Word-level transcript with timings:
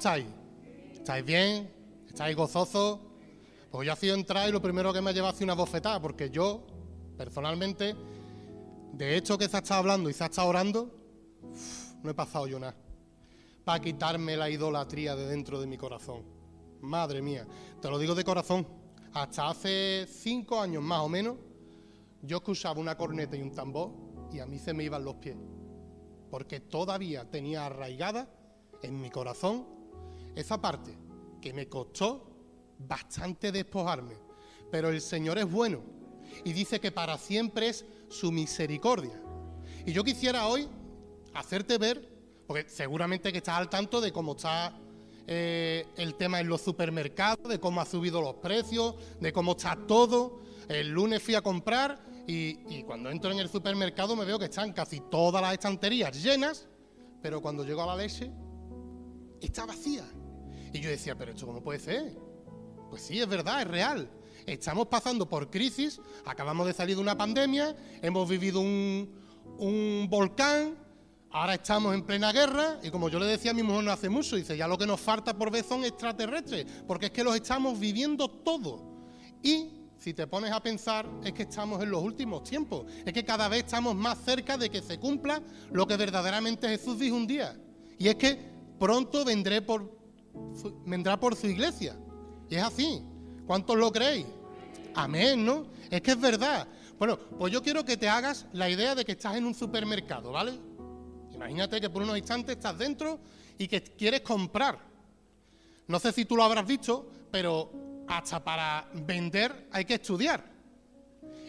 estáis? 0.00 0.24
¿Estáis 0.94 1.22
bien? 1.26 1.70
¿Estáis 2.08 2.34
gozosos? 2.34 3.00
Pues 3.70 3.86
yo 3.86 3.92
ha 3.92 3.96
sido 3.96 4.14
entrar 4.14 4.48
y 4.48 4.52
lo 4.52 4.62
primero 4.62 4.94
que 4.94 5.02
me 5.02 5.10
ha 5.10 5.12
llevado 5.12 5.34
ha 5.34 5.36
sido 5.36 5.44
una 5.44 5.54
bofetada, 5.54 6.00
porque 6.00 6.30
yo, 6.30 6.66
personalmente, 7.18 7.94
de 8.94 9.16
hecho 9.18 9.36
que 9.36 9.46
se 9.46 9.58
ha 9.58 9.60
estado 9.60 9.80
hablando 9.80 10.08
y 10.08 10.14
se 10.14 10.24
ha 10.24 10.28
estado 10.28 10.48
orando, 10.48 10.90
no 12.02 12.10
he 12.10 12.14
pasado 12.14 12.46
yo 12.46 12.58
nada. 12.58 12.74
Para 13.62 13.78
quitarme 13.80 14.38
la 14.38 14.48
idolatría 14.48 15.14
de 15.14 15.26
dentro 15.26 15.60
de 15.60 15.66
mi 15.66 15.76
corazón. 15.76 16.24
Madre 16.80 17.20
mía, 17.20 17.46
te 17.82 17.90
lo 17.90 17.98
digo 17.98 18.14
de 18.14 18.24
corazón. 18.24 18.66
Hasta 19.12 19.50
hace 19.50 20.06
cinco 20.08 20.62
años 20.62 20.82
más 20.82 21.00
o 21.00 21.10
menos, 21.10 21.36
yo 22.22 22.38
escuchaba 22.38 22.80
una 22.80 22.96
corneta 22.96 23.36
y 23.36 23.42
un 23.42 23.52
tambor 23.52 23.90
y 24.32 24.38
a 24.38 24.46
mí 24.46 24.58
se 24.58 24.72
me 24.72 24.82
iban 24.82 25.04
los 25.04 25.16
pies. 25.16 25.36
Porque 26.30 26.58
todavía 26.58 27.30
tenía 27.30 27.66
arraigada 27.66 28.30
en 28.82 28.98
mi 28.98 29.10
corazón 29.10 29.79
esa 30.34 30.60
parte 30.60 30.96
que 31.40 31.52
me 31.52 31.68
costó 31.68 32.30
bastante 32.78 33.52
despojarme. 33.52 34.14
Pero 34.70 34.88
el 34.88 35.00
Señor 35.00 35.38
es 35.38 35.50
bueno 35.50 35.82
y 36.44 36.52
dice 36.52 36.80
que 36.80 36.92
para 36.92 37.18
siempre 37.18 37.68
es 37.68 37.84
su 38.08 38.30
misericordia. 38.30 39.20
Y 39.86 39.92
yo 39.92 40.04
quisiera 40.04 40.46
hoy 40.46 40.68
hacerte 41.34 41.78
ver, 41.78 42.08
porque 42.46 42.68
seguramente 42.68 43.32
que 43.32 43.38
estás 43.38 43.58
al 43.58 43.68
tanto 43.68 44.00
de 44.00 44.12
cómo 44.12 44.32
está 44.32 44.78
eh, 45.26 45.86
el 45.96 46.14
tema 46.16 46.40
en 46.40 46.48
los 46.48 46.60
supermercados, 46.60 47.48
de 47.48 47.58
cómo 47.60 47.80
ha 47.80 47.86
subido 47.86 48.20
los 48.20 48.34
precios, 48.36 48.94
de 49.20 49.32
cómo 49.32 49.52
está 49.52 49.76
todo. 49.86 50.40
El 50.68 50.90
lunes 50.90 51.22
fui 51.22 51.34
a 51.34 51.42
comprar 51.42 52.04
y, 52.26 52.58
y, 52.68 52.82
cuando 52.84 53.10
entro 53.10 53.32
en 53.32 53.40
el 53.40 53.48
supermercado 53.48 54.14
me 54.14 54.24
veo 54.24 54.38
que 54.38 54.44
están 54.44 54.72
casi 54.72 55.00
todas 55.10 55.42
las 55.42 55.52
estanterías 55.52 56.22
llenas, 56.22 56.68
pero 57.22 57.40
cuando 57.40 57.64
llego 57.64 57.82
a 57.82 57.86
la 57.86 57.96
leche 57.96 58.30
está 59.40 59.66
vacía. 59.66 60.04
Y 60.72 60.80
yo 60.80 60.90
decía, 60.90 61.16
pero 61.16 61.32
esto 61.32 61.46
cómo 61.46 61.62
puede 61.62 61.80
ser? 61.80 62.16
Pues 62.88 63.02
sí, 63.02 63.20
es 63.20 63.28
verdad, 63.28 63.62
es 63.62 63.68
real. 63.68 64.10
Estamos 64.46 64.86
pasando 64.86 65.28
por 65.28 65.50
crisis, 65.50 66.00
acabamos 66.24 66.66
de 66.66 66.72
salir 66.72 66.96
de 66.96 67.02
una 67.02 67.16
pandemia, 67.16 67.76
hemos 68.02 68.28
vivido 68.28 68.60
un, 68.60 69.12
un 69.58 70.06
volcán, 70.08 70.76
ahora 71.30 71.54
estamos 71.54 71.94
en 71.94 72.02
plena 72.02 72.32
guerra 72.32 72.78
y 72.82 72.90
como 72.90 73.08
yo 73.08 73.18
le 73.18 73.26
decía 73.26 73.52
a 73.52 73.54
mi 73.54 73.62
mujer 73.62 73.84
no 73.84 73.92
hace 73.92 74.08
mucho, 74.08 74.36
dice, 74.36 74.56
ya 74.56 74.66
lo 74.66 74.78
que 74.78 74.86
nos 74.86 75.00
falta 75.00 75.36
por 75.36 75.50
ver 75.50 75.64
son 75.64 75.84
extraterrestres, 75.84 76.66
porque 76.86 77.06
es 77.06 77.12
que 77.12 77.22
los 77.22 77.36
estamos 77.36 77.78
viviendo 77.78 78.28
todo. 78.28 78.82
Y 79.42 79.68
si 79.98 80.14
te 80.14 80.26
pones 80.26 80.50
a 80.50 80.62
pensar, 80.62 81.06
es 81.24 81.32
que 81.32 81.42
estamos 81.42 81.82
en 81.82 81.90
los 81.90 82.02
últimos 82.02 82.42
tiempos, 82.42 82.86
es 83.04 83.12
que 83.12 83.24
cada 83.24 83.48
vez 83.48 83.64
estamos 83.64 83.94
más 83.94 84.18
cerca 84.24 84.56
de 84.56 84.70
que 84.70 84.80
se 84.80 84.98
cumpla 84.98 85.42
lo 85.70 85.86
que 85.86 85.96
verdaderamente 85.96 86.68
Jesús 86.68 86.98
dijo 86.98 87.16
un 87.16 87.26
día. 87.26 87.56
Y 87.98 88.08
es 88.08 88.14
que 88.14 88.38
pronto 88.78 89.24
vendré 89.24 89.60
por, 89.60 89.99
vendrá 90.84 91.18
por 91.18 91.36
su 91.36 91.46
iglesia. 91.46 91.96
Y 92.48 92.56
es 92.56 92.62
así. 92.62 93.02
¿Cuántos 93.46 93.76
lo 93.76 93.90
creéis? 93.90 94.26
Amén, 94.94 95.44
¿no? 95.44 95.66
Es 95.90 96.00
que 96.02 96.12
es 96.12 96.20
verdad. 96.20 96.66
Bueno, 96.98 97.18
pues 97.38 97.52
yo 97.52 97.62
quiero 97.62 97.84
que 97.84 97.96
te 97.96 98.08
hagas 98.08 98.46
la 98.52 98.68
idea 98.68 98.94
de 98.94 99.04
que 99.04 99.12
estás 99.12 99.36
en 99.36 99.44
un 99.44 99.54
supermercado, 99.54 100.32
¿vale? 100.32 100.58
Imagínate 101.32 101.80
que 101.80 101.88
por 101.88 102.02
unos 102.02 102.18
instantes 102.18 102.56
estás 102.56 102.76
dentro 102.76 103.18
y 103.56 103.66
que 103.66 103.82
quieres 103.82 104.20
comprar. 104.20 104.78
No 105.86 105.98
sé 105.98 106.12
si 106.12 106.24
tú 106.24 106.36
lo 106.36 106.44
habrás 106.44 106.66
visto, 106.66 107.10
pero 107.30 108.04
hasta 108.06 108.42
para 108.42 108.88
vender 109.06 109.68
hay 109.72 109.84
que 109.84 109.94
estudiar. 109.94 110.44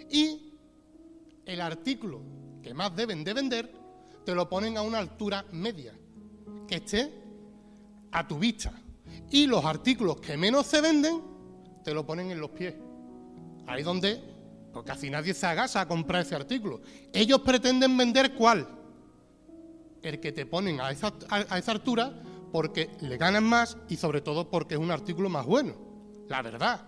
Y 0.09 0.53
el 1.45 1.61
artículo 1.61 2.21
que 2.61 2.73
más 2.73 2.95
deben 2.95 3.23
de 3.23 3.33
vender 3.33 3.71
te 4.25 4.35
lo 4.35 4.47
ponen 4.47 4.77
a 4.77 4.81
una 4.81 4.99
altura 4.99 5.45
media, 5.51 5.93
que 6.67 6.75
esté 6.75 7.20
a 8.11 8.27
tu 8.27 8.39
vista. 8.39 8.71
Y 9.29 9.47
los 9.47 9.63
artículos 9.63 10.19
que 10.19 10.37
menos 10.37 10.67
se 10.67 10.81
venden 10.81 11.21
te 11.83 11.93
lo 11.93 12.05
ponen 12.05 12.31
en 12.31 12.39
los 12.39 12.51
pies. 12.51 12.75
Ahí 13.67 13.83
donde, 13.83 14.21
pues 14.73 14.85
casi 14.85 15.09
nadie 15.09 15.33
se 15.33 15.45
agasa 15.45 15.81
a 15.81 15.87
comprar 15.87 16.21
ese 16.21 16.35
artículo. 16.35 16.81
Ellos 17.13 17.41
pretenden 17.41 17.95
vender 17.97 18.35
cuál? 18.35 18.67
El 20.01 20.19
que 20.19 20.31
te 20.31 20.45
ponen 20.45 20.81
a 20.81 20.91
esa, 20.91 21.13
a 21.29 21.57
esa 21.57 21.71
altura 21.71 22.13
porque 22.51 22.89
le 23.01 23.17
ganan 23.17 23.43
más 23.43 23.77
y 23.87 23.95
sobre 23.95 24.21
todo 24.21 24.49
porque 24.49 24.75
es 24.75 24.79
un 24.79 24.91
artículo 24.91 25.29
más 25.29 25.45
bueno. 25.45 25.75
La 26.27 26.41
verdad. 26.41 26.81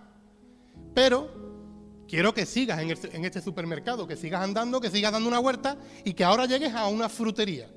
Pero 0.94 2.04
quiero 2.08 2.34
que 2.34 2.46
sigas 2.46 2.80
en, 2.80 2.90
el, 2.90 2.98
en 3.12 3.24
este 3.24 3.40
supermercado, 3.40 4.06
que 4.06 4.16
sigas 4.16 4.42
andando, 4.42 4.80
que 4.80 4.90
sigas 4.90 5.12
dando 5.12 5.28
una 5.28 5.40
huerta 5.40 5.76
y 6.04 6.12
que 6.12 6.24
ahora 6.24 6.46
llegues 6.46 6.74
a 6.74 6.86
una 6.86 7.08
frutería. 7.08 7.70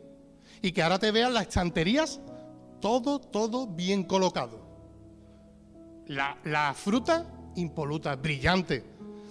Y 0.62 0.72
que 0.72 0.82
ahora 0.82 1.00
te 1.00 1.12
vean 1.12 1.34
las 1.34 1.44
estanterías 1.44 2.20
todo, 2.80 3.20
todo 3.20 3.68
bien 3.68 4.04
colocado. 4.04 4.66
La, 6.08 6.38
la, 6.46 6.74
fruta 6.74 7.26
impoluta, 7.56 8.16
brillante, 8.16 8.84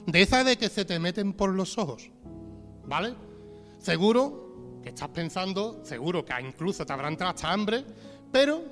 de 0.06 0.22
esa 0.22 0.44
de 0.44 0.56
que 0.56 0.68
se 0.68 0.84
te 0.84 0.98
meten 0.98 1.32
por 1.32 1.50
los 1.50 1.78
ojos, 1.78 2.10
¿vale? 2.84 3.14
Seguro 3.78 4.80
que 4.82 4.90
estás 4.90 5.08
pensando, 5.08 5.80
seguro 5.84 6.24
que 6.24 6.34
incluso 6.40 6.84
te 6.84 6.92
habrán 6.92 7.14
entrado 7.14 7.34
hasta 7.34 7.52
hambre, 7.52 7.84
pero 8.30 8.62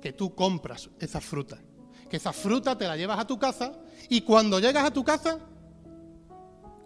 que 0.00 0.12
tú 0.12 0.34
compras 0.34 0.90
esa 0.98 1.20
fruta, 1.20 1.58
que 2.10 2.16
esa 2.16 2.32
fruta 2.32 2.76
te 2.76 2.86
la 2.86 2.96
llevas 2.96 3.18
a 3.18 3.26
tu 3.26 3.38
casa 3.38 3.72
y 4.08 4.20
cuando 4.22 4.58
llegas 4.58 4.84
a 4.84 4.92
tu 4.92 5.04
casa, 5.04 5.38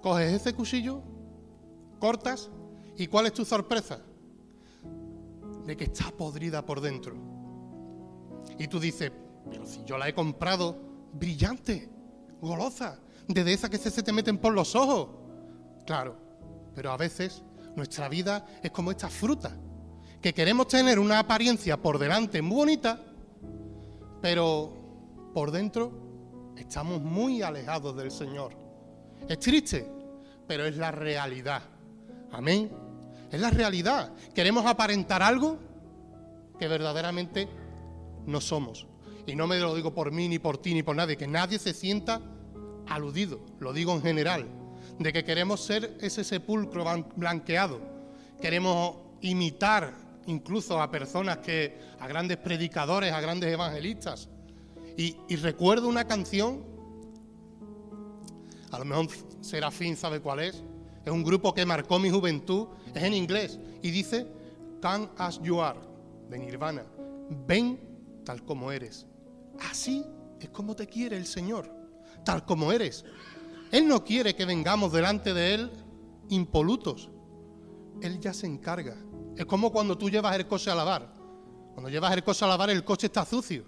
coges 0.02 0.34
ese 0.34 0.52
cuchillo, 0.52 1.02
cortas 1.98 2.50
y 2.96 3.06
¿cuál 3.08 3.26
es 3.26 3.32
tu 3.32 3.44
sorpresa? 3.44 4.00
De 5.64 5.76
que 5.76 5.84
está 5.84 6.10
podrida 6.10 6.64
por 6.64 6.80
dentro. 6.80 7.25
Y 8.58 8.68
tú 8.68 8.80
dices, 8.80 9.12
pero 9.50 9.66
si 9.66 9.84
yo 9.84 9.98
la 9.98 10.08
he 10.08 10.14
comprado 10.14 10.76
brillante, 11.12 11.88
golosa, 12.40 12.98
de 13.28 13.52
esa 13.52 13.68
que 13.68 13.78
se 13.78 14.02
te 14.02 14.12
meten 14.12 14.38
por 14.38 14.52
los 14.52 14.74
ojos. 14.74 15.08
Claro, 15.84 16.16
pero 16.74 16.92
a 16.92 16.96
veces 16.96 17.42
nuestra 17.74 18.08
vida 18.08 18.46
es 18.62 18.70
como 18.70 18.90
esta 18.90 19.08
fruta, 19.08 19.56
que 20.20 20.32
queremos 20.32 20.68
tener 20.68 20.98
una 20.98 21.18
apariencia 21.18 21.76
por 21.76 21.98
delante 21.98 22.42
muy 22.42 22.56
bonita, 22.56 23.00
pero 24.20 24.72
por 25.34 25.50
dentro 25.50 25.92
estamos 26.56 27.02
muy 27.02 27.42
alejados 27.42 27.96
del 27.96 28.10
Señor. 28.10 28.52
Es 29.28 29.38
triste, 29.38 29.86
pero 30.46 30.64
es 30.64 30.76
la 30.76 30.90
realidad. 30.90 31.62
Amén. 32.32 32.70
Es 33.30 33.40
la 33.40 33.50
realidad. 33.50 34.12
Queremos 34.34 34.64
aparentar 34.66 35.22
algo 35.22 35.58
que 36.58 36.68
verdaderamente 36.68 37.48
no 38.26 38.40
somos. 38.40 38.86
Y 39.26 39.34
no 39.34 39.46
me 39.46 39.58
lo 39.58 39.74
digo 39.74 39.92
por 39.92 40.12
mí, 40.12 40.28
ni 40.28 40.38
por 40.38 40.58
ti, 40.58 40.74
ni 40.74 40.82
por 40.82 40.94
nadie, 40.94 41.16
que 41.16 41.26
nadie 41.26 41.58
se 41.58 41.74
sienta 41.74 42.20
aludido, 42.86 43.40
lo 43.58 43.72
digo 43.72 43.92
en 43.92 44.02
general, 44.02 44.46
de 44.98 45.12
que 45.12 45.24
queremos 45.24 45.60
ser 45.60 45.96
ese 46.00 46.22
sepulcro 46.22 46.84
blanqueado, 47.16 47.80
queremos 48.40 48.96
imitar 49.20 49.92
incluso 50.26 50.80
a 50.80 50.90
personas 50.90 51.38
que, 51.38 51.78
a 51.98 52.06
grandes 52.06 52.36
predicadores, 52.36 53.12
a 53.12 53.20
grandes 53.20 53.52
evangelistas. 53.52 54.28
Y, 54.96 55.16
recuerdo 55.36 55.88
una 55.88 56.06
canción, 56.06 56.64
a 58.70 58.78
lo 58.78 58.84
mejor 58.84 59.08
Serafín 59.40 59.96
sabe 59.96 60.20
cuál 60.20 60.40
es, 60.40 60.62
es 61.04 61.12
un 61.12 61.22
grupo 61.22 61.52
que 61.52 61.66
marcó 61.66 61.98
mi 61.98 62.10
juventud, 62.10 62.68
es 62.94 63.02
en 63.02 63.14
inglés, 63.14 63.58
y 63.82 63.90
dice, 63.90 64.26
Come 64.80 65.08
as 65.18 65.40
you 65.42 65.60
are, 65.60 65.78
de 66.30 66.38
Nirvana, 66.38 66.84
ven 67.46 67.78
tal 68.26 68.42
como 68.42 68.72
eres. 68.72 69.06
Así 69.70 70.04
es 70.40 70.50
como 70.50 70.76
te 70.76 70.86
quiere 70.86 71.16
el 71.16 71.26
Señor, 71.26 71.72
tal 72.24 72.44
como 72.44 72.72
eres. 72.72 73.04
Él 73.70 73.88
no 73.88 74.04
quiere 74.04 74.34
que 74.34 74.44
vengamos 74.44 74.92
delante 74.92 75.32
de 75.32 75.54
Él 75.54 75.70
impolutos. 76.28 77.08
Él 78.02 78.20
ya 78.20 78.34
se 78.34 78.46
encarga. 78.46 78.96
Es 79.36 79.46
como 79.46 79.72
cuando 79.72 79.96
tú 79.96 80.10
llevas 80.10 80.36
el 80.36 80.46
coche 80.46 80.70
a 80.70 80.74
lavar. 80.74 81.14
Cuando 81.72 81.88
llevas 81.88 82.12
el 82.14 82.24
coche 82.24 82.44
a 82.44 82.48
lavar, 82.48 82.68
el 82.68 82.84
coche 82.84 83.06
está 83.06 83.24
sucio. 83.24 83.64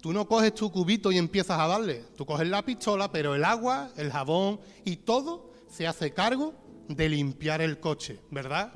Tú 0.00 0.12
no 0.12 0.28
coges 0.28 0.54
tu 0.54 0.70
cubito 0.70 1.10
y 1.10 1.18
empiezas 1.18 1.58
a 1.58 1.66
darle. 1.66 2.04
Tú 2.16 2.26
coges 2.26 2.48
la 2.48 2.62
pistola, 2.62 3.10
pero 3.10 3.34
el 3.34 3.44
agua, 3.44 3.90
el 3.96 4.12
jabón 4.12 4.60
y 4.84 4.96
todo 4.96 5.52
se 5.68 5.86
hace 5.86 6.12
cargo 6.12 6.54
de 6.88 7.08
limpiar 7.08 7.60
el 7.62 7.80
coche, 7.80 8.20
¿verdad? 8.30 8.72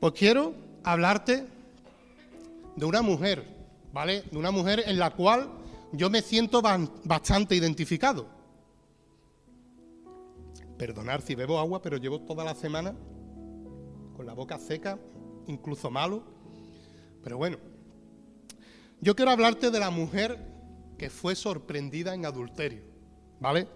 Pues 0.00 0.14
quiero 0.14 0.54
hablarte 0.82 1.55
de 2.76 2.84
una 2.84 3.02
mujer, 3.02 3.44
¿vale? 3.92 4.22
De 4.30 4.36
una 4.36 4.50
mujer 4.50 4.84
en 4.86 4.98
la 4.98 5.10
cual 5.10 5.50
yo 5.92 6.10
me 6.10 6.22
siento 6.22 6.62
bastante 7.04 7.56
identificado. 7.56 8.28
Perdonar 10.76 11.22
si 11.22 11.34
bebo 11.34 11.58
agua, 11.58 11.80
pero 11.80 11.96
llevo 11.96 12.20
toda 12.20 12.44
la 12.44 12.54
semana 12.54 12.94
con 14.14 14.26
la 14.26 14.34
boca 14.34 14.58
seca, 14.58 14.98
incluso 15.46 15.90
malo. 15.90 16.22
Pero 17.22 17.38
bueno, 17.38 17.56
yo 19.00 19.16
quiero 19.16 19.30
hablarte 19.30 19.70
de 19.70 19.80
la 19.80 19.90
mujer 19.90 20.38
que 20.98 21.10
fue 21.10 21.34
sorprendida 21.34 22.14
en 22.14 22.26
adulterio, 22.26 22.82
¿vale? 23.40 23.68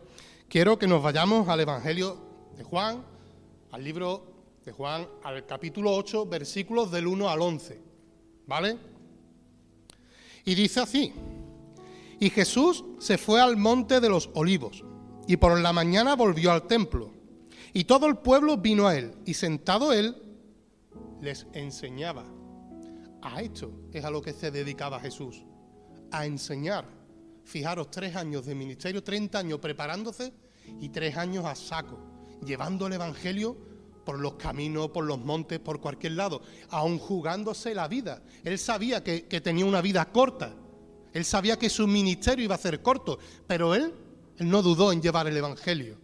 Quiero 0.48 0.78
que 0.78 0.86
nos 0.86 1.02
vayamos 1.02 1.48
al 1.48 1.60
Evangelio 1.60 2.18
de 2.56 2.64
Juan, 2.64 3.02
al 3.70 3.84
libro 3.84 4.24
de 4.64 4.72
Juan, 4.72 5.06
al 5.22 5.46
capítulo 5.46 5.94
8, 5.94 6.26
versículos 6.26 6.90
del 6.90 7.06
1 7.06 7.28
al 7.28 7.40
11, 7.40 7.80
¿vale? 8.46 8.89
Y 10.44 10.54
dice 10.54 10.80
así, 10.80 11.12
y 12.18 12.30
Jesús 12.30 12.84
se 12.98 13.18
fue 13.18 13.40
al 13.40 13.56
monte 13.56 14.00
de 14.00 14.08
los 14.08 14.30
olivos, 14.34 14.84
y 15.26 15.36
por 15.36 15.58
la 15.58 15.72
mañana 15.72 16.16
volvió 16.16 16.52
al 16.52 16.66
templo, 16.66 17.12
y 17.72 17.84
todo 17.84 18.06
el 18.06 18.18
pueblo 18.18 18.56
vino 18.56 18.86
a 18.86 18.96
él, 18.96 19.14
y 19.24 19.34
sentado 19.34 19.92
él, 19.92 20.16
les 21.20 21.46
enseñaba. 21.52 22.24
A 23.22 23.42
esto 23.42 23.72
es 23.92 24.04
a 24.04 24.10
lo 24.10 24.22
que 24.22 24.32
se 24.32 24.50
dedicaba 24.50 25.00
Jesús, 25.00 25.44
a 26.10 26.26
enseñar. 26.26 26.84
Fijaros, 27.44 27.90
tres 27.90 28.16
años 28.16 28.46
de 28.46 28.54
ministerio, 28.54 29.02
30 29.02 29.38
años 29.38 29.58
preparándose 29.58 30.32
y 30.80 30.88
tres 30.88 31.16
años 31.16 31.44
a 31.44 31.54
saco, 31.54 31.98
llevando 32.44 32.86
el 32.86 32.94
Evangelio 32.94 33.69
por 34.10 34.18
los 34.18 34.34
caminos, 34.34 34.90
por 34.90 35.04
los 35.04 35.20
montes, 35.20 35.60
por 35.60 35.80
cualquier 35.80 36.14
lado, 36.14 36.42
aun 36.70 36.98
jugándose 36.98 37.76
la 37.76 37.86
vida. 37.86 38.24
Él 38.42 38.58
sabía 38.58 39.04
que, 39.04 39.26
que, 39.26 39.40
tenía 39.40 39.64
una 39.64 39.80
vida 39.80 40.04
corta, 40.10 40.52
él 41.12 41.24
sabía 41.24 41.56
que 41.56 41.70
su 41.70 41.86
ministerio 41.86 42.44
iba 42.44 42.56
a 42.56 42.58
ser 42.58 42.82
corto, 42.82 43.20
pero 43.46 43.72
él, 43.72 43.94
él 44.36 44.48
no 44.48 44.62
dudó 44.62 44.90
en 44.90 45.00
llevar 45.00 45.28
el 45.28 45.36
Evangelio. 45.36 45.96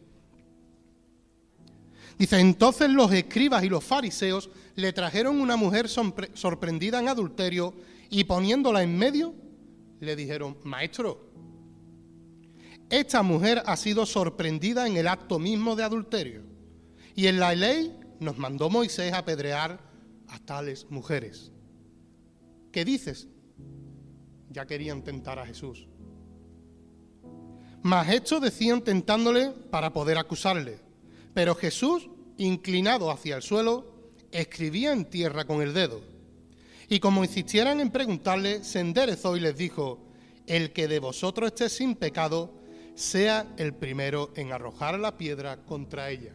Dice, 2.17 2.39
entonces 2.39 2.91
los 2.91 3.11
escribas 3.11 3.65
y 3.65 3.69
los 3.69 3.83
fariseos 3.83 4.51
le 4.77 4.93
trajeron 4.93 5.41
una 5.41 5.57
mujer 5.57 5.89
sorprendida 5.89 7.01
en 7.01 7.09
adulterio 7.09 7.75
y 8.09 8.23
poniéndola 8.23 8.85
en 8.85 8.97
medio, 8.97 9.35
le 9.99 10.15
dijeron, 10.15 10.57
maestro, 10.63 11.29
esta 12.89 13.25
mujer 13.25 13.65
ha 13.67 13.77
sido 13.77 14.07
sorprendida 14.07 14.87
en 14.87 14.97
el 14.97 15.09
acto 15.09 15.41
mismo 15.41 15.75
de 15.75 15.83
adulterio. 15.83 16.56
Y 17.17 17.29
en 17.29 17.41
la 17.41 17.55
ley 17.55 17.99
nos 18.21 18.37
mandó 18.37 18.69
Moisés 18.69 19.15
apedrear 19.15 19.81
a 20.29 20.39
tales 20.39 20.87
mujeres. 20.91 21.51
¿Qué 22.71 22.85
dices? 22.85 23.27
Ya 24.51 24.67
querían 24.67 25.03
tentar 25.03 25.39
a 25.39 25.47
Jesús. 25.47 25.89
Mas 27.83 28.11
esto 28.11 28.39
decían 28.39 28.83
tentándole 28.83 29.51
para 29.71 29.95
poder 29.95 30.19
acusarle. 30.19 30.79
Pero 31.33 31.55
Jesús, 31.55 32.09
inclinado 32.37 33.11
hacia 33.11 33.37
el 33.37 33.43
suelo, 33.43 34.13
escribía 34.31 34.93
en 34.93 35.07
tierra 35.07 35.47
con 35.47 35.63
el 35.63 35.73
dedo. 35.73 36.03
Y 36.89 37.01
como 37.01 37.25
insistieran 37.25 37.81
en 37.81 37.91
preguntarle, 37.91 38.63
se 38.63 38.81
enderezó 38.81 39.37
y 39.37 39.41
les 39.41 39.57
dijo, 39.57 40.07
el 40.47 40.73
que 40.73 40.87
de 40.87 40.99
vosotros 40.99 41.49
esté 41.49 41.71
sin 41.71 41.95
pecado, 41.95 42.53
sea 42.95 43.55
el 43.57 43.75
primero 43.75 44.33
en 44.37 44.53
arrojar 44.53 44.99
la 44.99 45.17
piedra 45.17 45.65
contra 45.65 46.11
ella. 46.11 46.35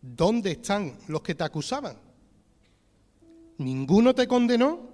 ¿dónde 0.00 0.52
están 0.52 0.98
los 1.08 1.22
que 1.22 1.34
te 1.34 1.44
acusaban? 1.44 1.98
¿Ninguno 3.58 4.14
te 4.14 4.28
condenó? 4.28 4.88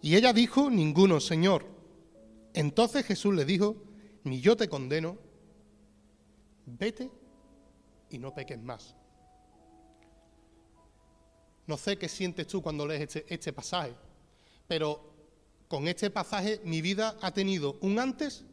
Y 0.00 0.14
ella 0.14 0.32
dijo, 0.32 0.70
ninguno, 0.70 1.20
Señor. 1.20 1.64
Entonces 2.54 3.04
Jesús 3.04 3.34
le 3.34 3.44
dijo, 3.44 3.76
ni 4.24 4.40
yo 4.40 4.56
te 4.56 4.68
condeno, 4.68 5.18
vete 6.64 7.10
y 8.10 8.18
no 8.18 8.34
peques 8.34 8.60
más. 8.62 8.94
No 11.66 11.76
sé 11.76 11.98
qué 11.98 12.08
sientes 12.08 12.46
tú 12.46 12.62
cuando 12.62 12.86
lees 12.86 13.02
este, 13.02 13.26
este 13.28 13.52
pasaje, 13.52 13.92
pero 14.68 15.12
con 15.68 15.88
este 15.88 16.10
pasaje 16.10 16.60
mi 16.64 16.80
vida 16.80 17.16
ha 17.20 17.32
tenido 17.32 17.76
un 17.80 17.98
antes 17.98 18.44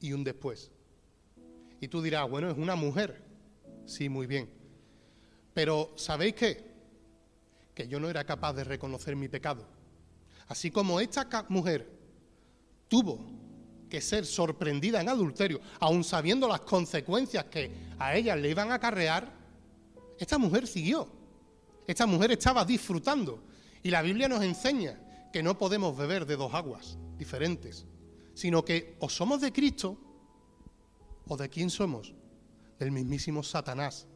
y 0.00 0.12
un 0.12 0.22
después. 0.22 0.70
Y 1.80 1.88
tú 1.88 2.02
dirás, 2.02 2.28
bueno, 2.28 2.50
es 2.50 2.58
una 2.58 2.76
mujer. 2.76 3.22
Sí, 3.86 4.08
muy 4.08 4.26
bien. 4.26 4.61
Pero 5.54 5.92
¿sabéis 5.96 6.34
qué? 6.34 6.72
Que 7.74 7.88
yo 7.88 8.00
no 8.00 8.08
era 8.08 8.24
capaz 8.24 8.52
de 8.54 8.64
reconocer 8.64 9.16
mi 9.16 9.28
pecado. 9.28 9.66
Así 10.48 10.70
como 10.70 11.00
esta 11.00 11.46
mujer 11.48 11.88
tuvo 12.88 13.18
que 13.88 14.00
ser 14.00 14.24
sorprendida 14.24 15.00
en 15.00 15.08
adulterio, 15.08 15.60
aun 15.80 16.02
sabiendo 16.02 16.48
las 16.48 16.60
consecuencias 16.60 17.44
que 17.46 17.70
a 17.98 18.16
ella 18.16 18.34
le 18.34 18.50
iban 18.50 18.70
a 18.70 18.74
acarrear, 18.74 19.30
esta 20.18 20.38
mujer 20.38 20.66
siguió. 20.66 21.08
Esta 21.86 22.06
mujer 22.06 22.32
estaba 22.32 22.64
disfrutando. 22.64 23.42
Y 23.82 23.90
la 23.90 24.02
Biblia 24.02 24.28
nos 24.28 24.42
enseña 24.42 24.98
que 25.32 25.42
no 25.42 25.58
podemos 25.58 25.96
beber 25.96 26.26
de 26.26 26.36
dos 26.36 26.54
aguas 26.54 26.96
diferentes, 27.18 27.84
sino 28.34 28.64
que 28.64 28.96
o 29.00 29.08
somos 29.08 29.40
de 29.40 29.52
Cristo 29.52 29.98
o 31.26 31.36
de 31.36 31.48
quién 31.48 31.70
somos, 31.70 32.14
del 32.78 32.92
mismísimo 32.92 33.42
Satanás. 33.42 34.06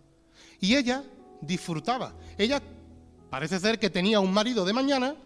Y 0.61 0.77
ella 0.77 1.05
disfrutaba. 1.41 2.15
Ella 2.38 2.62
parece 3.31 3.59
ser 3.59 3.79
que 3.79 3.91
tenía 3.91 4.21
un 4.21 4.33
marido 4.33 4.65
de 4.65 4.73
mañana 4.73 5.17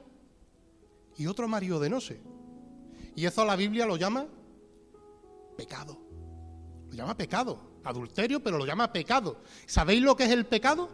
y 1.16 1.26
otro 1.26 1.48
marido 1.48 1.78
de 1.80 1.90
noche. 1.90 2.20
Y 3.14 3.26
eso 3.26 3.44
la 3.44 3.56
Biblia 3.56 3.86
lo 3.86 3.96
llama 3.96 4.26
pecado. 5.56 5.98
Lo 6.88 6.94
llama 6.94 7.16
pecado. 7.16 7.70
Adulterio, 7.84 8.42
pero 8.42 8.58
lo 8.58 8.66
llama 8.66 8.92
pecado. 8.92 9.40
¿Sabéis 9.66 10.02
lo 10.02 10.16
que 10.16 10.24
es 10.24 10.30
el 10.30 10.46
pecado? 10.46 10.90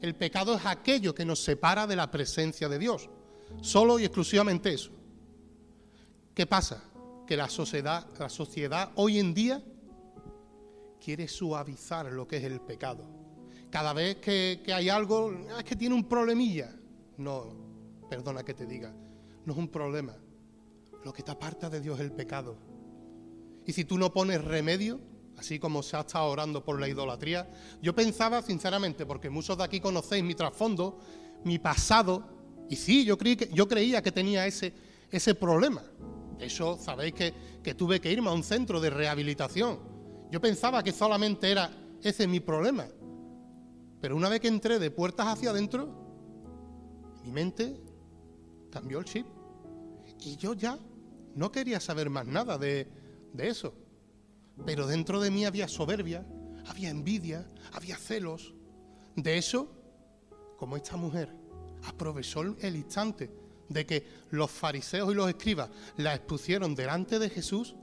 El 0.00 0.14
pecado 0.14 0.54
es 0.54 0.66
aquello 0.66 1.14
que 1.14 1.24
nos 1.24 1.42
separa 1.42 1.86
de 1.86 1.96
la 1.96 2.10
presencia 2.10 2.68
de 2.68 2.78
Dios. 2.78 3.08
Solo 3.62 3.98
y 3.98 4.04
exclusivamente 4.04 4.72
eso. 4.72 4.90
¿Qué 6.34 6.46
pasa? 6.46 6.82
Que 7.26 7.36
la 7.36 7.48
sociedad, 7.48 8.06
la 8.18 8.28
sociedad 8.28 8.90
hoy 8.96 9.18
en 9.18 9.32
día 9.32 9.62
quiere 11.02 11.28
suavizar 11.28 12.06
lo 12.06 12.26
que 12.26 12.38
es 12.38 12.44
el 12.44 12.60
pecado. 12.60 13.23
Cada 13.74 13.92
vez 13.92 14.18
que, 14.18 14.60
hay 14.72 14.88
algo, 14.88 15.32
ah, 15.50 15.58
es 15.58 15.64
que 15.64 15.74
tiene 15.74 15.96
un 15.96 16.04
problemilla. 16.04 16.70
No, 17.16 17.56
perdona 18.08 18.44
que 18.44 18.54
te 18.54 18.66
diga, 18.66 18.94
no 19.44 19.52
es 19.52 19.58
un 19.58 19.66
problema. 19.66 20.14
Lo 21.04 21.12
que 21.12 21.24
te 21.24 21.32
aparta 21.32 21.68
de 21.68 21.80
Dios 21.80 21.98
es 21.98 22.04
el 22.04 22.12
pecado. 22.12 22.56
Y 23.66 23.72
si 23.72 23.84
tú 23.84 23.98
no 23.98 24.12
pones 24.12 24.44
remedio, 24.44 25.00
así 25.36 25.58
como 25.58 25.82
se 25.82 25.96
ha 25.96 26.02
estado 26.02 26.26
orando 26.26 26.64
por 26.64 26.78
la 26.78 26.86
idolatría, 26.86 27.50
yo 27.82 27.96
pensaba 27.96 28.42
sinceramente, 28.42 29.06
porque 29.06 29.28
muchos 29.28 29.58
de 29.58 29.64
aquí 29.64 29.80
conocéis 29.80 30.22
mi 30.22 30.36
trasfondo, 30.36 31.00
mi 31.42 31.58
pasado, 31.58 32.28
y 32.70 32.76
sí, 32.76 33.04
yo, 33.04 33.18
creí 33.18 33.34
que, 33.34 33.48
yo 33.52 33.66
creía 33.66 34.00
que 34.02 34.12
tenía 34.12 34.46
ese, 34.46 34.72
ese 35.10 35.34
problema. 35.34 35.82
De 36.38 36.44
hecho, 36.44 36.78
sabéis 36.78 37.14
que, 37.14 37.34
que 37.60 37.74
tuve 37.74 38.00
que 38.00 38.12
irme 38.12 38.28
a 38.28 38.34
un 38.34 38.44
centro 38.44 38.80
de 38.80 38.90
rehabilitación. 38.90 39.80
Yo 40.30 40.40
pensaba 40.40 40.84
que 40.84 40.92
solamente 40.92 41.50
era 41.50 41.72
ese 42.04 42.28
mi 42.28 42.38
problema. 42.38 42.86
Pero 44.04 44.16
una 44.16 44.28
vez 44.28 44.40
que 44.40 44.48
entré 44.48 44.78
de 44.78 44.90
puertas 44.90 45.28
hacia 45.28 45.48
adentro, 45.48 45.88
mi 47.22 47.32
mente 47.32 47.74
cambió 48.70 48.98
el 48.98 49.06
chip. 49.06 49.26
Y 50.20 50.36
yo 50.36 50.52
ya 50.52 50.78
no 51.34 51.50
quería 51.50 51.80
saber 51.80 52.10
más 52.10 52.26
nada 52.26 52.58
de, 52.58 52.86
de 53.32 53.48
eso. 53.48 53.72
Pero 54.66 54.86
dentro 54.86 55.22
de 55.22 55.30
mí 55.30 55.46
había 55.46 55.68
soberbia, 55.68 56.22
había 56.66 56.90
envidia, 56.90 57.48
había 57.72 57.96
celos. 57.96 58.52
De 59.16 59.38
eso, 59.38 59.72
como 60.58 60.76
esta 60.76 60.98
mujer 60.98 61.34
aprovechó 61.84 62.42
el 62.42 62.76
instante 62.76 63.34
de 63.70 63.86
que 63.86 64.06
los 64.32 64.50
fariseos 64.50 65.12
y 65.12 65.14
los 65.14 65.30
escribas 65.30 65.70
la 65.96 66.14
expusieron 66.14 66.74
delante 66.74 67.18
de 67.18 67.30
Jesús, 67.30 67.74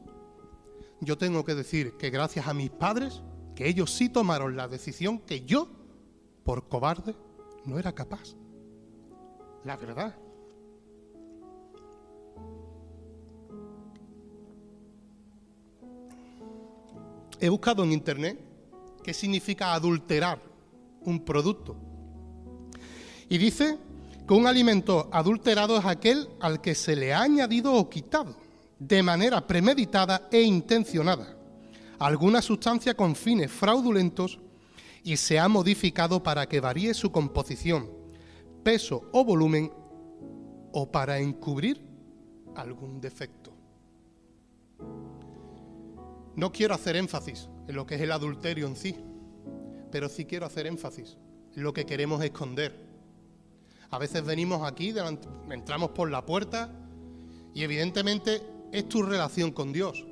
yo 1.00 1.18
tengo 1.18 1.44
que 1.44 1.56
decir 1.56 1.98
que 1.98 2.12
gracias 2.12 2.46
a 2.48 2.54
mis 2.54 2.70
padres, 2.70 3.24
que 3.56 3.68
ellos 3.68 3.90
sí 3.90 4.08
tomaron 4.08 4.56
la 4.56 4.68
decisión 4.68 5.18
que 5.18 5.46
yo, 5.46 5.81
por 6.44 6.68
cobarde, 6.68 7.16
no 7.66 7.78
era 7.80 7.94
capaz. 7.94 8.36
La 9.64 9.78
verdad. 9.78 10.16
He 17.40 17.50
buscado 17.50 17.84
en 17.84 17.92
internet 17.92 18.40
qué 19.04 19.14
significa 19.14 19.74
adulterar 19.74 20.40
un 21.02 21.24
producto. 21.26 21.76
Y 23.30 23.38
dice 23.38 23.78
que 24.28 24.34
un 24.34 24.46
alimento 24.46 25.10
adulterado 25.12 25.78
es 25.78 25.86
aquel 25.86 26.30
al 26.40 26.62
que 26.62 26.76
se 26.76 26.96
le 26.96 27.14
ha 27.14 27.22
añadido 27.22 27.74
o 27.74 27.90
quitado 27.90 28.36
de 28.78 29.02
manera 29.02 29.46
premeditada 29.46 30.28
e 30.32 30.42
intencionada 30.42 31.42
alguna 32.02 32.42
sustancia 32.42 32.96
con 32.96 33.16
fines 33.16 33.52
fraudulentos 33.52 34.40
y 35.04 35.18
se 35.18 35.40
ha 35.40 35.48
modificado 35.48 36.22
para 36.22 36.48
que 36.48 36.60
varíe 36.60 36.94
su 36.94 37.12
composición, 37.12 37.90
peso 38.64 39.10
o 39.12 39.26
volumen 39.26 39.72
o 40.72 40.92
para 40.92 41.20
encubrir 41.20 41.82
algún 42.56 43.02
defecto. 43.02 43.54
No 46.36 46.52
quiero 46.52 46.74
hacer 46.74 46.96
énfasis 46.96 47.50
en 47.68 47.76
lo 47.76 47.86
que 47.86 47.96
es 47.96 48.02
el 48.02 48.12
adulterio 48.12 48.68
en 48.68 48.76
sí, 48.76 48.96
pero 49.92 50.08
sí 50.08 50.26
quiero 50.26 50.46
hacer 50.46 50.68
énfasis 50.68 51.18
en 51.56 51.64
lo 51.64 51.74
que 51.74 51.86
queremos 51.86 52.24
esconder. 52.24 52.90
A 53.90 53.98
veces 53.98 54.24
venimos 54.24 54.64
aquí, 54.64 54.94
entramos 55.50 55.92
por 55.92 56.10
la 56.10 56.26
puerta 56.26 56.72
y 57.54 57.64
evidentemente 57.64 58.42
es 58.72 58.88
tu 58.88 59.04
relación 59.04 59.52
con 59.52 59.74
Dios. 59.74 60.06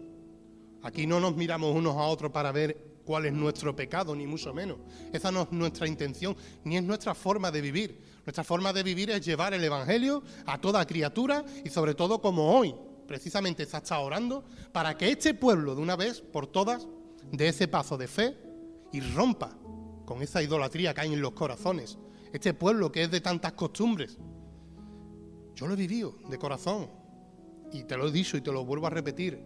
Aquí 0.82 1.08
no 1.08 1.20
nos 1.20 1.36
miramos 1.36 1.76
unos 1.76 1.96
a 1.96 2.02
otros 2.02 2.32
para 2.32 2.52
ver 2.52 2.89
cuál 3.10 3.26
es 3.26 3.34
nuestro 3.34 3.76
pecado, 3.76 4.16
ni 4.16 4.28
mucho 4.28 4.54
menos. 4.54 4.78
Esa 5.12 5.32
no 5.32 5.42
es 5.42 5.52
nuestra 5.52 5.88
intención, 5.88 6.38
ni 6.64 6.78
es 6.78 6.84
nuestra 6.84 7.16
forma 7.16 7.50
de 7.50 7.60
vivir. 7.60 8.00
Nuestra 8.24 8.44
forma 8.44 8.72
de 8.72 8.84
vivir 8.84 9.10
es 9.10 9.26
llevar 9.26 9.52
el 9.56 9.64
Evangelio 9.64 10.22
a 10.46 10.62
toda 10.62 10.86
criatura 10.86 11.44
y 11.66 11.72
sobre 11.72 11.96
todo 11.96 12.22
como 12.22 12.56
hoy, 12.56 12.76
precisamente 13.08 13.66
se 13.66 13.78
está 13.78 13.98
orando, 13.98 14.44
para 14.72 14.96
que 14.96 15.10
este 15.10 15.34
pueblo 15.34 15.74
de 15.74 15.82
una 15.82 15.96
vez 15.96 16.22
por 16.22 16.46
todas 16.46 16.88
dé 17.32 17.48
ese 17.48 17.68
paso 17.68 17.98
de 17.98 18.08
fe 18.08 18.38
y 18.94 19.00
rompa 19.00 19.58
con 20.06 20.22
esa 20.22 20.44
idolatría 20.44 20.94
que 20.94 21.02
hay 21.02 21.12
en 21.12 21.22
los 21.22 21.32
corazones. 21.32 21.98
Este 22.32 22.54
pueblo 22.54 22.92
que 22.92 23.02
es 23.02 23.10
de 23.10 23.22
tantas 23.22 23.54
costumbres. 23.54 24.20
Yo 25.56 25.66
lo 25.66 25.74
he 25.74 25.78
vivido 25.78 26.14
de 26.30 26.38
corazón 26.38 26.88
y 27.74 27.86
te 27.86 27.98
lo 27.98 28.10
he 28.10 28.12
dicho 28.12 28.38
y 28.38 28.42
te 28.42 28.52
lo 28.52 28.66
vuelvo 28.66 28.86
a 28.86 28.92
repetir. 28.92 29.44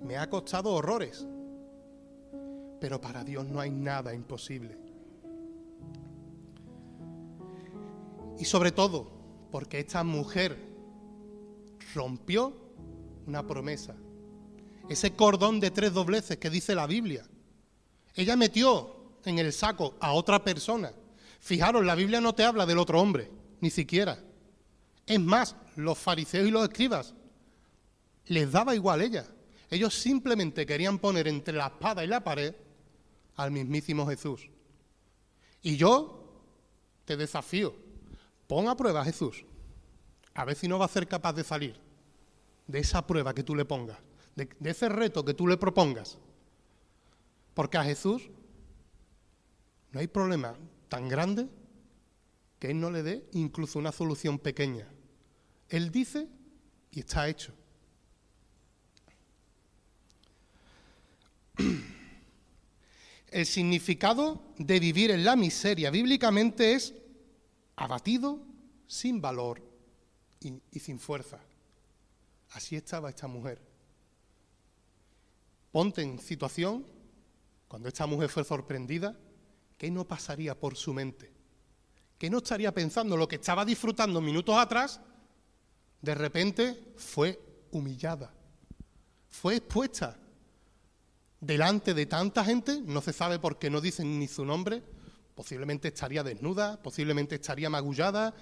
Me 0.00 0.16
ha 0.16 0.30
costado 0.30 0.72
horrores, 0.72 1.26
pero 2.82 3.00
para 3.00 3.22
Dios 3.22 3.46
no 3.46 3.60
hay 3.60 3.70
nada 3.70 4.12
imposible. 4.12 4.76
Y 8.40 8.44
sobre 8.44 8.72
todo, 8.72 9.08
porque 9.52 9.78
esta 9.78 10.02
mujer 10.02 10.58
rompió 11.94 12.52
una 13.24 13.46
promesa. 13.46 13.94
Ese 14.88 15.12
cordón 15.12 15.60
de 15.60 15.70
tres 15.70 15.92
dobleces 15.92 16.38
que 16.38 16.50
dice 16.50 16.74
la 16.74 16.88
Biblia. 16.88 17.24
Ella 18.16 18.34
metió 18.34 18.96
en 19.26 19.38
el 19.38 19.52
saco 19.52 19.94
a 20.00 20.12
otra 20.12 20.42
persona. 20.42 20.90
Fijaros, 21.38 21.84
la 21.84 21.94
Biblia 21.94 22.20
no 22.20 22.34
te 22.34 22.42
habla 22.42 22.66
del 22.66 22.78
otro 22.78 23.00
hombre, 23.00 23.30
ni 23.60 23.70
siquiera. 23.70 24.18
Es 25.06 25.20
más, 25.20 25.54
los 25.76 25.96
fariseos 25.96 26.48
y 26.48 26.50
los 26.50 26.64
escribas 26.64 27.14
les 28.26 28.50
daba 28.50 28.74
igual 28.74 29.02
ella. 29.02 29.24
Ellos 29.70 29.94
simplemente 29.94 30.66
querían 30.66 30.98
poner 30.98 31.28
entre 31.28 31.54
la 31.54 31.68
espada 31.68 32.02
y 32.02 32.08
la 32.08 32.24
pared 32.24 32.52
al 33.36 33.50
mismísimo 33.50 34.06
Jesús. 34.06 34.48
Y 35.62 35.76
yo 35.76 36.42
te 37.04 37.16
desafío, 37.16 37.74
pon 38.46 38.68
a 38.68 38.76
prueba 38.76 39.02
a 39.02 39.04
Jesús, 39.04 39.44
a 40.34 40.44
ver 40.44 40.56
si 40.56 40.68
no 40.68 40.78
va 40.78 40.86
a 40.86 40.88
ser 40.88 41.06
capaz 41.06 41.32
de 41.32 41.44
salir 41.44 41.76
de 42.66 42.78
esa 42.78 43.06
prueba 43.06 43.34
que 43.34 43.42
tú 43.42 43.54
le 43.54 43.64
pongas, 43.64 43.98
de, 44.34 44.48
de 44.58 44.70
ese 44.70 44.88
reto 44.88 45.24
que 45.24 45.34
tú 45.34 45.46
le 45.46 45.56
propongas. 45.56 46.18
Porque 47.54 47.76
a 47.76 47.84
Jesús 47.84 48.30
no 49.92 50.00
hay 50.00 50.06
problema 50.06 50.56
tan 50.88 51.08
grande 51.08 51.48
que 52.58 52.70
Él 52.70 52.80
no 52.80 52.90
le 52.90 53.02
dé 53.02 53.28
incluso 53.32 53.78
una 53.78 53.92
solución 53.92 54.38
pequeña. 54.38 54.88
Él 55.68 55.90
dice 55.90 56.28
y 56.90 57.00
está 57.00 57.28
hecho. 57.28 57.52
El 63.32 63.46
significado 63.46 64.42
de 64.58 64.78
vivir 64.78 65.10
en 65.10 65.24
la 65.24 65.36
miseria 65.36 65.90
bíblicamente 65.90 66.74
es 66.74 66.94
abatido, 67.76 68.40
sin 68.86 69.22
valor 69.22 69.62
y, 70.38 70.78
sin 70.78 70.98
fuerza. 70.98 71.40
Así 72.50 72.76
estaba 72.76 73.08
esta 73.08 73.26
mujer. 73.26 73.58
Ponte 75.70 76.02
en 76.02 76.18
situación, 76.18 76.84
cuando 77.68 77.88
esta 77.88 78.04
mujer 78.04 78.28
fue 78.28 78.44
sorprendida, 78.44 79.18
¿qué 79.78 79.90
no 79.90 80.06
pasaría 80.06 80.54
por 80.54 80.76
su 80.76 80.92
mente? 80.92 81.32
¿Qué 82.18 82.28
no 82.28 82.38
estaría 82.38 82.74
pensando 82.74 83.16
lo 83.16 83.26
que 83.26 83.36
estaba 83.36 83.64
disfrutando 83.64 84.20
minutos 84.20 84.58
atrás? 84.58 85.00
De 86.02 86.14
repente 86.14 86.92
fue 86.96 87.40
humillada, 87.70 88.34
fue 89.30 89.56
expuesta 89.56 90.18
delante 91.42 91.92
de 91.92 92.06
tanta 92.06 92.44
gente, 92.44 92.80
no 92.86 93.02
se 93.02 93.12
sabe 93.12 93.40
por 93.40 93.58
qué 93.58 93.68
no 93.68 93.80
dicen 93.80 94.20
ni 94.20 94.28
su 94.28 94.44
nombre, 94.44 94.80
posiblemente 95.34 95.88
estaría 95.88 96.22
desnuda, 96.22 96.80
posiblemente 96.80 97.34
estaría 97.34 97.68
magullada, 97.68 98.32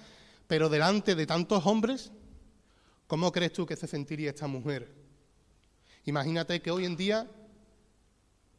pero 0.47 0.69
delante 0.69 1.15
de 1.15 1.25
tantos 1.25 1.65
hombres, 1.65 2.11
¿cómo 3.07 3.31
crees 3.31 3.53
tú 3.53 3.65
que 3.65 3.75
se 3.75 3.87
sentiría 3.87 4.29
esta 4.29 4.45
mujer? 4.45 4.93
Imagínate 6.05 6.61
que 6.61 6.69
hoy 6.69 6.85
en 6.85 6.95
día 6.95 7.27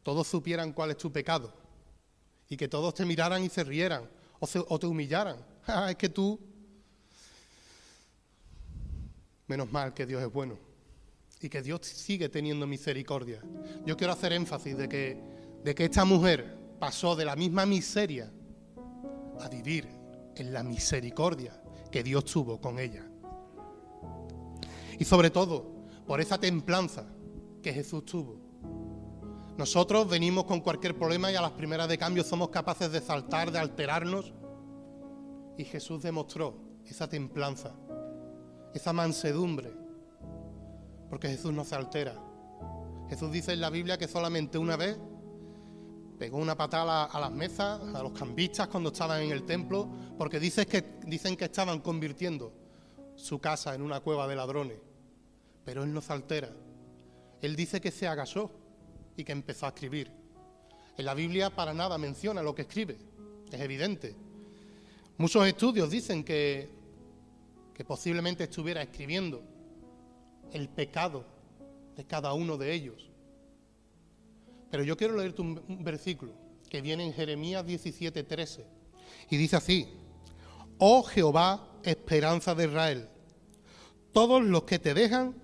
todos 0.03 0.27
supieran 0.27 0.73
cuál 0.73 0.91
es 0.91 0.97
tu 0.97 1.09
pecado 1.09 1.53
y 2.49 2.57
que 2.57 2.67
todos 2.67 2.93
te 2.93 3.05
miraran 3.05 3.43
y 3.43 3.49
se 3.49 3.63
rieran 3.63 4.09
o, 4.39 4.77
te 4.77 4.85
humillaran. 4.85 5.37
Ah, 5.65 5.89
es 5.89 5.95
que 5.95 6.09
tú... 6.09 6.37
Menos 9.47 9.71
mal 9.71 9.93
que 9.93 10.05
Dios 10.05 10.21
es 10.21 10.29
bueno 10.29 10.72
y 11.43 11.49
que 11.49 11.61
Dios 11.61 11.81
sigue 11.81 12.29
teniendo 12.29 12.65
misericordia. 12.65 13.41
Yo 13.85 13.97
quiero 13.97 14.13
hacer 14.13 14.33
énfasis 14.33 14.77
de 14.77 14.87
que, 14.87 15.21
de 15.63 15.75
que 15.75 15.85
esta 15.85 16.05
mujer 16.05 16.57
pasó 16.79 17.15
de 17.15 17.25
la 17.25 17.35
misma 17.35 17.65
miseria 17.65 18.31
a 19.39 19.49
vivir 19.49 19.87
en 20.35 20.53
la 20.53 20.63
misericordia 20.63 21.61
que 21.91 22.03
Dios 22.03 22.25
tuvo 22.25 22.59
con 22.61 22.79
ella. 22.79 23.05
Y 24.97 25.05
sobre 25.05 25.29
todo, 25.29 25.85
por 26.07 26.21
esa 26.21 26.39
templanza 26.39 27.05
que 27.61 27.73
Jesús 27.73 28.05
tuvo. 28.05 28.39
Nosotros 29.57 30.09
venimos 30.09 30.45
con 30.45 30.61
cualquier 30.61 30.97
problema 30.97 31.31
y 31.31 31.35
a 31.35 31.41
las 31.41 31.51
primeras 31.51 31.87
de 31.87 31.97
cambio 31.97 32.23
somos 32.23 32.49
capaces 32.49 32.91
de 32.91 33.01
saltar, 33.01 33.51
de 33.51 33.59
alterarnos. 33.59 34.33
Y 35.57 35.65
Jesús 35.65 36.01
demostró 36.01 36.55
esa 36.85 37.07
templanza, 37.07 37.75
esa 38.73 38.93
mansedumbre, 38.93 39.82
porque 41.13 41.27
Jesús 41.27 41.53
no 41.53 41.63
se 41.63 41.75
altera. 41.75 42.15
Jesús 43.07 43.31
dice 43.31 43.53
en 43.53 43.61
la 43.61 43.69
Biblia 43.69 43.99
que 43.99 44.07
solamente 44.07 44.57
una 44.57 44.75
vez 44.75 44.97
pegó 46.17 46.39
una 46.39 46.57
patada 46.57 47.03
a 47.03 47.19
las 47.19 47.29
mesas, 47.29 47.79
a 47.93 48.01
los 48.01 48.13
cambistas 48.13 48.67
cuando 48.67 48.89
estaban 48.89 49.21
en 49.21 49.31
el 49.31 49.43
templo, 49.43 49.87
porque 50.17 50.39
que, 50.39 50.83
dicen 51.05 51.37
que 51.37 51.45
estaban 51.45 51.81
convirtiendo 51.81 52.51
su 53.15 53.37
casa 53.37 53.75
en 53.75 53.83
una 53.83 53.99
cueva 53.99 54.27
de 54.27 54.35
ladrones. 54.35 54.79
Pero 55.63 55.83
él 55.83 55.93
no 55.93 56.01
se 56.01 56.13
altera. 56.13 56.49
Él 57.43 57.55
dice 57.55 57.79
que 57.79 57.91
se 57.91 58.07
agachó 58.07 58.49
y 59.15 59.23
que 59.23 59.33
empezó 59.33 59.67
a 59.67 59.69
escribir. 59.69 60.11
En 60.97 61.05
la 61.05 61.13
Biblia 61.13 61.51
para 61.51 61.75
nada 61.75 61.99
menciona 61.99 62.41
lo 62.41 62.55
que 62.55 62.63
escribe, 62.63 62.97
es 63.51 63.61
evidente. 63.61 64.15
Muchos 65.19 65.45
estudios 65.45 65.91
dicen 65.91 66.23
que, 66.23 66.71
que 67.75 67.85
posiblemente 67.85 68.45
estuviera 68.45 68.81
escribiendo 68.81 69.52
el 70.53 70.69
pecado 70.69 71.25
de 71.95 72.05
cada 72.05 72.33
uno 72.33 72.57
de 72.57 72.73
ellos. 72.73 73.09
Pero 74.71 74.83
yo 74.83 74.97
quiero 74.97 75.15
leerte 75.15 75.41
un, 75.41 75.83
versículo 75.83 76.33
que 76.69 76.81
viene 76.81 77.05
en 77.05 77.13
Jeremías 77.13 77.65
17:13 77.65 78.63
y 79.29 79.37
dice 79.37 79.55
así: 79.55 79.87
Oh 80.79 81.03
Jehová, 81.03 81.79
esperanza 81.83 82.55
de 82.55 82.65
Israel, 82.65 83.09
todos 84.11 84.43
los 84.43 84.63
que 84.63 84.79
te 84.79 84.93
dejan 84.93 85.35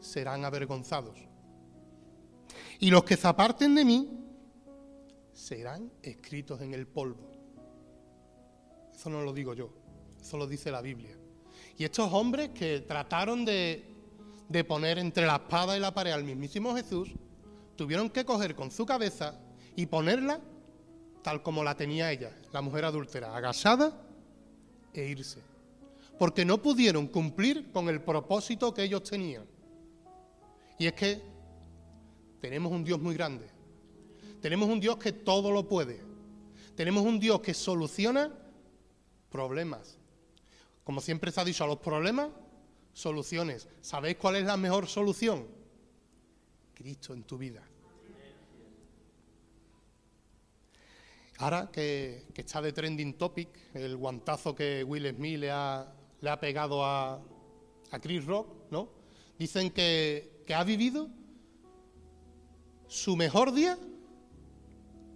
serán 0.00 0.44
avergonzados. 0.44 1.18
Y 2.78 2.90
los 2.90 3.04
que 3.04 3.16
se 3.16 3.28
aparten 3.28 3.74
de 3.74 3.84
mí 3.84 4.10
serán 5.32 5.90
escritos 6.02 6.60
en 6.60 6.74
el 6.74 6.86
polvo. 6.86 7.30
Eso 8.94 9.10
no 9.10 9.22
lo 9.22 9.32
digo 9.32 9.54
yo, 9.54 9.70
eso 10.20 10.36
lo 10.36 10.46
dice 10.46 10.70
la 10.70 10.80
Biblia. 10.80 11.16
Y 11.76 11.84
estos 11.84 12.12
hombres 12.12 12.50
que 12.50 12.80
trataron 12.80 13.44
de 13.44 13.91
de 14.52 14.64
poner 14.64 14.98
entre 14.98 15.26
la 15.26 15.36
espada 15.36 15.76
y 15.76 15.80
la 15.80 15.94
pared 15.94 16.12
al 16.12 16.24
mismísimo 16.24 16.76
Jesús, 16.76 17.08
tuvieron 17.74 18.10
que 18.10 18.24
coger 18.24 18.54
con 18.54 18.70
su 18.70 18.84
cabeza 18.84 19.40
y 19.74 19.86
ponerla 19.86 20.40
tal 21.22 21.42
como 21.42 21.64
la 21.64 21.74
tenía 21.74 22.12
ella, 22.12 22.36
la 22.52 22.60
mujer 22.60 22.84
adúltera, 22.84 23.34
agachada 23.34 23.98
e 24.92 25.06
irse. 25.06 25.40
Porque 26.18 26.44
no 26.44 26.60
pudieron 26.60 27.06
cumplir 27.06 27.72
con 27.72 27.88
el 27.88 28.02
propósito 28.02 28.74
que 28.74 28.82
ellos 28.84 29.02
tenían. 29.02 29.44
Y 30.78 30.86
es 30.86 30.92
que 30.92 31.22
tenemos 32.40 32.70
un 32.72 32.84
Dios 32.84 33.00
muy 33.00 33.14
grande. 33.14 33.48
Tenemos 34.40 34.68
un 34.68 34.80
Dios 34.80 34.98
que 34.98 35.12
todo 35.12 35.50
lo 35.50 35.66
puede. 35.66 36.00
Tenemos 36.74 37.04
un 37.04 37.18
Dios 37.18 37.40
que 37.40 37.54
soluciona 37.54 38.30
problemas. 39.30 39.96
Como 40.84 41.00
siempre 41.00 41.30
se 41.30 41.40
ha 41.40 41.44
dicho, 41.44 41.64
a 41.64 41.68
los 41.68 41.78
problemas 41.78 42.28
soluciones. 42.92 43.68
¿Sabéis 43.80 44.16
cuál 44.16 44.36
es 44.36 44.44
la 44.44 44.56
mejor 44.56 44.86
solución? 44.86 45.46
Cristo 46.74 47.14
en 47.14 47.24
tu 47.24 47.38
vida. 47.38 47.62
Ahora 51.38 51.70
que, 51.72 52.26
está 52.36 52.62
de 52.62 52.72
trending 52.72 53.14
topic, 53.14 53.48
el 53.74 53.96
guantazo 53.96 54.54
que 54.54 54.84
Will 54.84 55.12
Smith 55.14 55.38
le 55.40 55.50
ha, 55.50 55.92
le 56.20 56.30
ha 56.30 56.38
pegado 56.38 56.84
a, 56.84 57.20
a 57.90 57.98
Chris 58.00 58.24
Rock, 58.24 58.70
¿no? 58.70 58.88
Dicen 59.38 59.70
que, 59.70 60.42
que 60.46 60.54
ha 60.54 60.62
vivido 60.62 61.08
su 62.86 63.16
mejor 63.16 63.52
día 63.52 63.76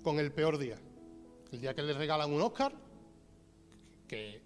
con 0.03 0.19
el 0.19 0.33
peor 0.33 0.59
día. 0.59 0.79
El 1.53 1.61
día 1.61 1.75
que 1.75 1.83
le 1.83 1.93
regalan 1.93 2.33
un 2.33 2.43
Oscar, 2.43 2.73
que 4.09 4.43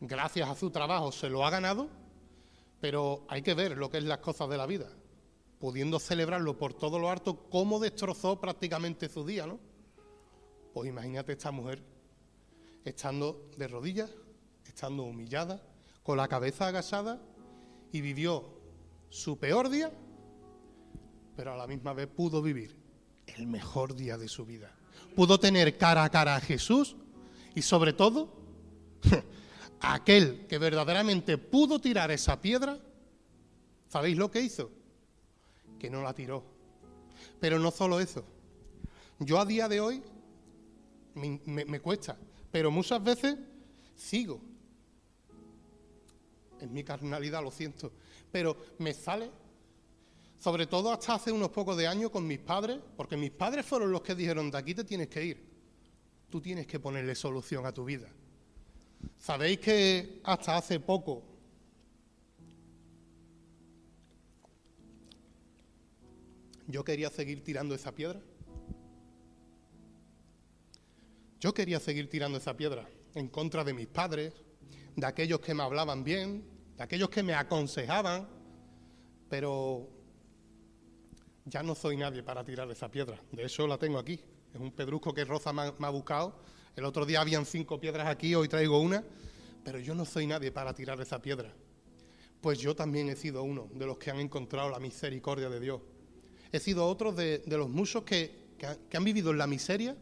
gracias 0.00 0.48
a 0.48 0.54
su 0.54 0.70
trabajo 0.70 1.10
se 1.10 1.30
lo 1.30 1.46
ha 1.46 1.50
ganado, 1.50 1.88
pero 2.80 3.24
hay 3.28 3.42
que 3.42 3.54
ver 3.54 3.76
lo 3.76 3.90
que 3.90 3.98
es 3.98 4.04
las 4.04 4.18
cosas 4.18 4.48
de 4.48 4.56
la 4.56 4.66
vida, 4.66 4.88
pudiendo 5.58 5.98
celebrarlo 5.98 6.56
por 6.56 6.74
todo 6.74 6.98
lo 6.98 7.10
harto, 7.10 7.48
cómo 7.50 7.80
destrozó 7.80 8.40
prácticamente 8.40 9.08
su 9.08 9.26
día, 9.26 9.46
¿no? 9.46 9.58
Pues 10.72 10.88
imagínate 10.88 11.32
esta 11.32 11.50
mujer 11.50 11.82
estando 12.84 13.50
de 13.56 13.68
rodillas, 13.68 14.10
estando 14.64 15.02
humillada, 15.02 15.62
con 16.02 16.16
la 16.16 16.28
cabeza 16.28 16.68
agachada 16.68 17.20
y 17.92 18.00
vivió 18.00 18.58
su 19.10 19.38
peor 19.38 19.68
día, 19.68 19.92
pero 21.36 21.52
a 21.52 21.56
la 21.56 21.66
misma 21.66 21.92
vez 21.92 22.06
pudo 22.06 22.40
vivir 22.40 22.76
el 23.26 23.46
mejor 23.46 23.94
día 23.94 24.16
de 24.16 24.28
su 24.28 24.46
vida. 24.46 24.70
Pudo 25.14 25.38
tener 25.38 25.76
cara 25.76 26.04
a 26.04 26.10
cara 26.10 26.36
a 26.36 26.40
Jesús 26.40 26.96
y 27.54 27.62
sobre 27.62 27.92
todo 27.92 28.32
aquel 29.80 30.46
que 30.46 30.58
verdaderamente 30.58 31.38
pudo 31.38 31.78
tirar 31.78 32.10
esa 32.10 32.40
piedra, 32.40 32.78
¿sabéis 33.88 34.16
lo 34.16 34.30
que 34.30 34.40
hizo? 34.40 34.70
Que 35.78 35.90
no 35.90 36.02
la 36.02 36.14
tiró. 36.14 36.44
Pero 37.40 37.58
no 37.58 37.70
solo 37.70 38.00
eso. 38.00 38.24
Yo 39.18 39.38
a 39.38 39.44
día 39.44 39.68
de 39.68 39.80
hoy 39.80 40.02
me, 41.14 41.80
cuesta, 41.80 42.16
pero 42.50 42.70
muchas 42.70 43.02
veces 43.02 43.36
sigo. 43.96 44.40
En 46.60 46.72
mi 46.72 46.84
carnalidad, 46.84 47.42
lo 47.42 47.50
siento. 47.50 47.92
Pero 48.30 48.56
me 48.78 48.92
sale, 48.92 49.30
sobre 50.38 50.66
todo 50.66 50.92
hasta 50.92 51.14
hace 51.14 51.32
unos 51.32 51.50
pocos 51.50 51.76
de 51.76 51.86
años 51.86 52.10
con 52.10 52.26
mis 52.26 52.38
padres, 52.38 52.78
porque 52.96 53.16
mis 53.16 53.30
padres 53.30 53.64
fueron 53.64 53.92
los 53.92 54.02
que 54.02 54.14
dijeron, 54.14 54.50
de 54.50 54.58
aquí 54.58 54.74
te 54.74 54.84
tienes 54.84 55.08
que 55.08 55.24
ir. 55.24 55.48
Tú 56.30 56.40
tienes 56.40 56.66
que 56.66 56.78
ponerle 56.78 57.14
solución 57.14 57.64
a 57.64 57.72
tu 57.72 57.84
vida. 57.84 58.08
¿Sabéis 59.18 59.58
que 59.58 60.20
hasta 60.24 60.56
hace 60.56 60.80
poco 60.80 61.22
yo 66.66 66.84
quería 66.84 67.10
seguir 67.10 67.42
tirando 67.42 67.74
esa 67.74 67.94
piedra? 67.94 68.20
Yo 71.40 71.54
quería 71.54 71.78
seguir 71.78 72.10
tirando 72.10 72.38
esa 72.38 72.56
piedra 72.56 72.88
en 73.14 73.28
contra 73.28 73.64
de 73.64 73.72
mis 73.72 73.86
padres, 73.86 74.32
de 74.96 75.06
aquellos 75.06 75.40
que 75.40 75.54
me 75.54 75.62
hablaban 75.62 76.02
bien, 76.02 76.44
de 76.76 76.82
aquellos 76.82 77.08
que 77.08 77.22
me 77.22 77.34
aconsejaban, 77.34 78.28
pero 79.28 79.88
ya 81.44 81.62
no 81.62 81.74
soy 81.74 81.96
nadie 81.96 82.22
para 82.22 82.44
tirar 82.44 82.70
esa 82.70 82.90
piedra. 82.90 83.20
De 83.32 83.44
hecho, 83.44 83.66
la 83.66 83.78
tengo 83.78 83.98
aquí. 83.98 84.20
Es 84.52 84.60
un 84.60 84.72
pedrusco 84.72 85.14
que 85.14 85.24
Roza 85.24 85.52
me 85.52 85.62
ha, 85.62 85.90
buscado. 85.90 86.40
El 86.78 86.84
otro 86.84 87.04
día 87.04 87.20
habían 87.20 87.44
cinco 87.44 87.80
piedras 87.80 88.06
aquí, 88.06 88.36
hoy 88.36 88.46
traigo 88.46 88.78
una, 88.78 89.02
pero 89.64 89.80
yo 89.80 89.96
no 89.96 90.04
soy 90.04 90.28
nadie 90.28 90.52
para 90.52 90.72
tirar 90.72 91.00
esa 91.00 91.20
piedra. 91.20 91.52
Pues 92.40 92.60
yo 92.60 92.76
también 92.76 93.08
he 93.08 93.16
sido 93.16 93.42
uno 93.42 93.68
de 93.74 93.84
los 93.84 93.98
que 93.98 94.12
han 94.12 94.20
encontrado 94.20 94.70
la 94.70 94.78
misericordia 94.78 95.48
de 95.48 95.58
Dios. 95.58 95.80
He 96.52 96.60
sido 96.60 96.86
otro 96.86 97.10
de, 97.10 97.42
los 97.48 97.68
muchos 97.68 98.04
que 98.04 98.30
han 98.94 99.02
vivido 99.02 99.32
en 99.32 99.38
la 99.38 99.48
miseria 99.48 99.96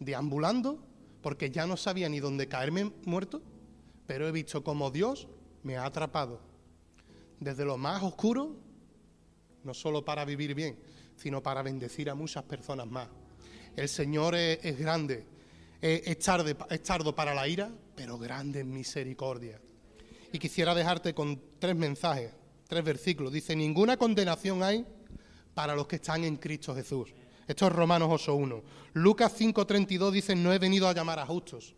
deambulando 0.00 0.84
porque 1.22 1.52
ya 1.52 1.68
no 1.68 1.76
sabía 1.76 2.08
ni 2.08 2.18
dónde 2.18 2.48
caerme 2.48 2.90
muerto, 3.04 3.40
pero 4.08 4.26
he 4.26 4.32
visto 4.32 4.64
cómo 4.64 4.90
Dios 4.90 5.28
me 5.62 5.76
ha 5.76 5.84
atrapado 5.84 6.40
desde 7.38 7.64
lo 7.64 7.78
más 7.78 8.02
oscuro, 8.02 8.56
no 9.62 9.72
solo 9.72 10.04
para 10.04 10.24
vivir 10.24 10.56
bien, 10.56 10.80
sino 11.14 11.44
para 11.44 11.62
bendecir 11.62 12.10
a 12.10 12.16
muchas 12.16 12.42
personas 12.42 12.88
más. 12.88 13.08
El 13.76 13.88
Señor 13.88 14.34
es, 14.34 14.76
grande, 14.76 15.24
es, 15.80 16.18
tardo 16.18 17.14
para 17.14 17.34
la 17.34 17.46
ira, 17.46 17.70
pero 17.94 18.18
grande 18.18 18.60
en 18.60 18.72
misericordia. 18.72 19.60
Y 20.32 20.38
quisiera 20.38 20.74
dejarte 20.74 21.14
con 21.14 21.40
tres 21.58 21.76
mensajes, 21.76 22.32
tres 22.66 22.84
versículos. 22.84 23.32
Dice, 23.32 23.54
ninguna 23.56 23.96
condenación 23.96 24.62
hay 24.62 24.84
para 25.54 25.74
los 25.74 25.86
que 25.86 25.96
están 25.96 26.24
en 26.24 26.36
Cristo 26.36 26.74
Jesús. 26.74 27.14
Esto 27.46 27.66
es 27.66 27.72
Romanos 27.72 28.08
8.1. 28.26 28.62
Lucas 28.94 29.40
5.32 29.40 30.10
dice, 30.10 30.36
no 30.36 30.52
he 30.52 30.58
venido 30.58 30.88
a 30.88 30.92
llamar 30.92 31.18
a 31.18 31.26
justos, 31.26 31.74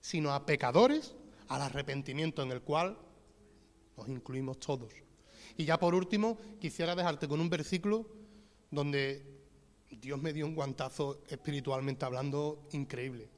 sino 0.00 0.32
a 0.32 0.44
pecadores 0.44 1.14
al 1.48 1.62
arrepentimiento 1.62 2.42
en 2.42 2.52
el 2.52 2.60
cual 2.60 2.98
nos 3.96 4.08
incluimos 4.08 4.58
todos. 4.58 4.92
Y 5.56 5.64
ya 5.64 5.78
por 5.78 5.94
último, 5.94 6.36
quisiera 6.60 6.94
dejarte 6.94 7.26
con 7.26 7.40
un 7.40 7.48
versículo 7.48 8.06
donde 8.70 9.24
Dios 9.90 10.20
me 10.20 10.32
dio 10.32 10.46
un 10.46 10.54
guantazo 10.54 11.22
espiritualmente 11.28 12.04
hablando 12.04 12.68
increíble. 12.72 13.35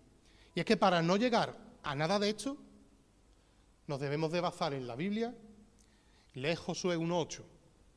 Y 0.55 0.61
es 0.61 0.67
que 0.67 0.77
para 0.77 1.03
no 1.03 1.17
llegar 1.17 1.57
a 1.83 1.95
nada 1.95 2.19
de 2.19 2.31
esto, 2.31 2.57
nos 3.87 4.01
debemos 4.01 4.31
de 4.33 4.41
basar 4.41 4.75
en 4.75 4.87
la 4.87 4.97
Biblia. 4.97 5.35
Lee 6.35 6.55
Josué 6.55 6.97
1.8, 6.97 7.43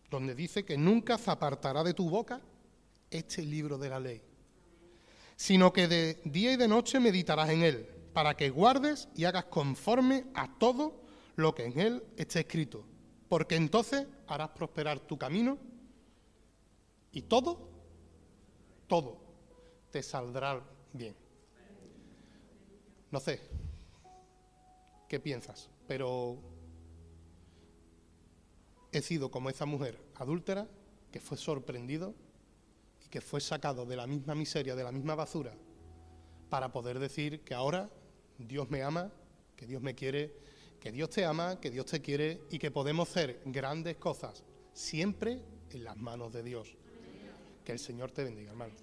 donde 0.10 0.36
dice 0.36 0.66
que 0.66 0.78
nunca 0.78 1.18
se 1.18 1.30
apartará 1.30 1.84
de 1.84 1.94
tu 1.94 2.10
boca 2.10 2.42
este 3.10 3.44
libro 3.44 3.78
de 3.78 3.90
la 3.90 4.00
ley, 4.00 4.22
sino 5.36 5.72
que 5.74 5.88
de 5.88 6.22
día 6.24 6.54
y 6.54 6.56
de 6.56 6.68
noche 6.68 7.00
meditarás 7.00 7.50
en 7.50 7.64
él, 7.64 7.88
para 8.14 8.36
que 8.36 8.50
guardes 8.50 9.10
y 9.16 9.26
hagas 9.26 9.46
conforme 9.46 10.26
a 10.34 10.58
todo 10.58 11.02
lo 11.36 11.54
que 11.54 11.66
en 11.66 11.80
él 11.80 12.04
esté 12.18 12.42
escrito, 12.42 12.86
porque 13.30 13.56
entonces 13.56 14.08
harás 14.28 14.50
prosperar 14.50 15.00
tu 15.00 15.18
camino 15.18 15.58
y 17.12 17.22
todo, 17.24 17.70
todo 18.88 19.22
te 19.92 20.02
saldrá 20.02 20.62
bien. 20.94 21.21
No 23.12 23.20
sé 23.20 23.42
qué 25.08 25.20
piensas, 25.20 25.70
pero 25.88 26.38
he 28.92 29.02
sido 29.02 29.30
como 29.30 29.50
esa 29.50 29.66
mujer 29.66 30.00
adúltera 30.16 30.68
que 31.12 31.20
fue 31.20 31.38
sorprendido 31.38 32.16
que 33.12 33.22
fue 33.22 33.42
sacado 33.42 33.86
de 33.86 33.98
la 33.98 34.08
misma 34.08 34.34
miseria, 34.34 34.74
de 34.74 34.86
la 34.86 34.92
misma 34.92 35.14
basura, 35.16 35.54
para 36.50 36.72
poder 36.72 36.98
decir 36.98 37.42
que 37.42 37.54
ahora 37.54 37.90
Dios 38.40 38.72
me 38.72 38.82
ama, 38.82 39.12
que 39.58 39.68
Dios 39.68 39.82
me 39.82 39.94
quiere, 39.94 40.34
que 40.80 40.92
Dios 40.92 41.10
te 41.10 41.26
ama, 41.26 41.60
que 41.60 41.70
Dios 41.70 41.86
te 41.86 42.02
quiere 42.02 42.42
y 42.50 42.58
que 42.58 42.72
podemos 42.72 43.10
hacer 43.10 43.42
grandes 43.46 43.98
cosas 43.98 44.44
siempre 44.74 45.42
en 45.70 45.84
las 45.84 45.98
manos 45.98 46.32
de 46.32 46.42
Dios. 46.42 46.74
Que 47.66 47.74
el 47.74 47.80
Señor 47.80 48.12
te 48.12 48.24
bendiga, 48.24 48.52
hermano. 48.52 48.74